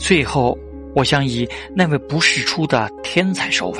[0.00, 0.58] 最后，
[0.94, 3.78] 我想以那位不世出的天才收尾。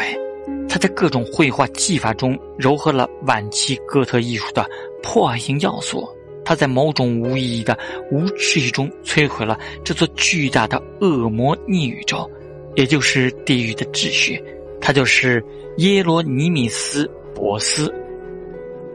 [0.68, 4.64] 他在各种绘画技法中糅合了晚期哥特艺术的
[5.02, 6.06] 破坏性要素。
[6.44, 7.76] 他在某种无意义的
[8.12, 12.30] 无秩序中摧毁了这座巨大的恶魔逆宇宙，
[12.76, 14.42] 也就是地狱的秩序。
[14.80, 15.42] 他就是
[15.78, 17.92] 耶罗尼米斯·博斯。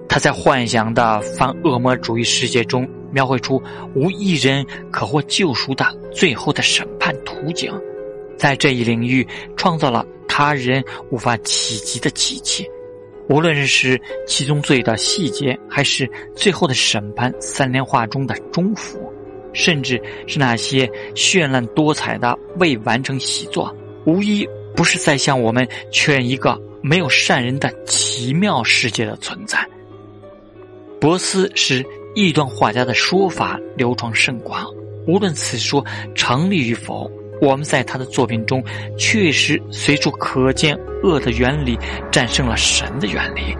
[0.07, 3.61] 他在幻想的反恶魔主义世界中描绘出
[3.95, 6.87] 无一人可获救赎的最后的审
[7.45, 7.71] 图景，
[8.37, 12.65] 在这一领域创造了他人无法企及的奇迹。
[13.29, 19.11] 无论是七宗罪的细节，还是最后的审判三联画中的中幅，
[19.53, 20.85] 甚至是那些
[21.15, 29.67] 绚烂多彩的未完成习作，无一不是在向我们确认一个没有善人的奇妙世界的存在。
[30.99, 31.83] 博斯是
[32.13, 34.65] 异端画家的说法流传甚广，
[35.07, 35.83] 无论此说
[36.15, 37.11] 成立与否。
[37.41, 38.63] 我们在他的作品中，
[38.97, 41.77] 确实随处可见恶的原理
[42.11, 43.55] 战胜了神的原理。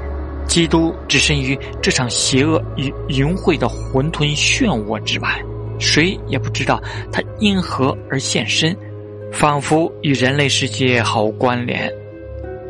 [0.48, 5.44] 基督置身于这场邪恶与淫秽的混沌漩涡之外，
[5.80, 6.82] 谁也不知道
[7.12, 8.76] 他因何而现身，
[9.32, 11.92] 仿佛与人类世界毫无关联。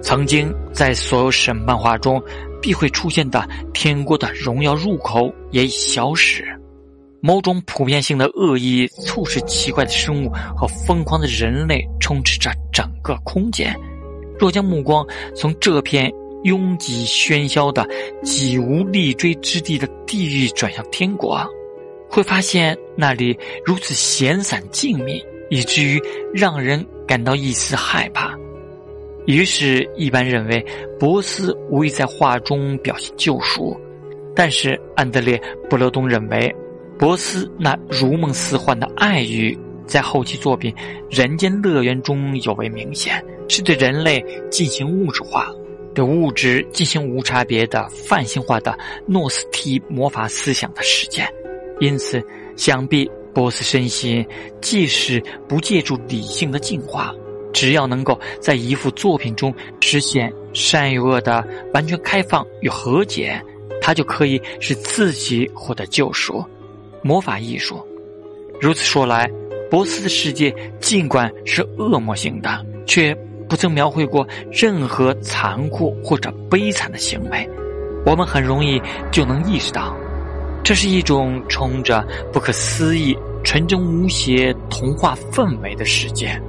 [0.02, 2.22] 曾经在所有审判画中
[2.62, 6.46] 必会出现的天国的荣耀入口也已消失。
[7.22, 13.76] 某种普遍性的恶意促使奇怪的生物和疯狂的人类充斥着整个空间。
[14.38, 16.12] 若将目光从这片
[16.44, 17.88] 拥挤喧嚣的、
[18.22, 21.44] 几无立锥之地的地狱转向天国，
[22.10, 23.36] 会发现那里
[23.66, 26.00] 如此闲散静谧，以至于
[26.34, 28.38] 让人感到一丝害怕。
[29.26, 30.64] 于是，一般认为
[31.00, 33.76] 博斯无意在画中表现救赎，
[34.36, 35.36] 但是安德烈·
[35.68, 36.56] 布勒东认为。
[36.98, 40.74] 博斯那如梦似幻的爱欲，在后期作品
[41.10, 45.52] 《人间乐园》中尤为明显，是对人类进行物质化、
[45.94, 51.28] 对物质进行无差别的泛性化的诺斯提魔法思想的实践。
[51.82, 52.24] 因此，
[52.56, 54.26] 想必博斯深信，
[54.62, 57.14] 即使不借助理性的进化，
[57.52, 63.38] 只要能够在一幅作品中实现善与恶的完全开放与和解，
[63.82, 66.42] 他就可以使自己获得救赎。
[67.06, 67.86] 魔法艺术，
[68.60, 69.30] 如此说来，
[69.70, 73.16] 博斯的世界尽管是恶魔性的，却
[73.48, 77.48] 不曾描绘过任何残酷或者悲惨的行为。
[78.08, 79.96] 我们很容易就能意识到，
[80.64, 86.42] 这是一种充着不可思议、纯真无邪童话氛围的世界。